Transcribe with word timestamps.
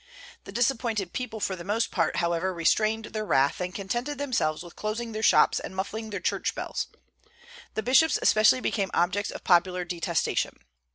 The 0.45 0.51
disappointed 0.51 1.13
people 1.13 1.39
for 1.39 1.55
the 1.55 1.63
most 1.63 1.91
part, 1.91 2.15
however, 2.15 2.55
restrained 2.55 3.05
their 3.13 3.23
wrath, 3.23 3.61
and 3.61 3.71
contented 3.75 4.17
themselves 4.17 4.63
with 4.63 4.75
closing 4.75 5.11
their 5.11 5.21
shops 5.21 5.59
and 5.59 5.75
muffling 5.75 6.09
their 6.09 6.19
church 6.19 6.55
bells. 6.55 6.87
The 7.75 7.83
bishops 7.83 8.17
especially 8.19 8.61
became 8.61 8.89
objects 8.95 9.29
of 9.29 9.43
popular 9.43 9.85
detestation. 9.85 10.57